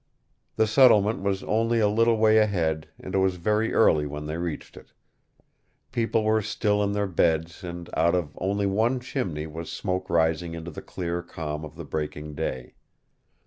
The 0.55 0.65
settlement 0.65 1.21
was 1.21 1.43
only 1.43 1.79
a 1.79 1.87
little 1.87 2.17
way 2.17 2.39
ahead 2.39 2.87
and 2.99 3.13
it 3.13 3.19
was 3.19 3.35
very 3.35 3.71
early 3.71 4.07
when 4.07 4.25
they 4.25 4.35
reached 4.37 4.75
it. 4.75 4.93
People 5.91 6.23
were 6.23 6.41
still 6.41 6.81
in 6.83 6.93
their 6.93 7.05
beds 7.05 7.63
and 7.63 7.87
out 7.95 8.15
of 8.15 8.35
only 8.41 8.65
one 8.65 8.99
chimney 8.99 9.45
was 9.45 9.71
smoke 9.71 10.09
rising 10.09 10.55
into 10.55 10.71
the 10.71 10.81
clear 10.81 11.21
calm 11.21 11.63
of 11.63 11.75
the 11.75 11.85
breaking 11.85 12.33
day. 12.33 12.73